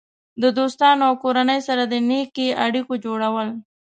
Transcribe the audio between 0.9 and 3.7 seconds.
او کورنۍ سره د نیکې اړیکې جوړول.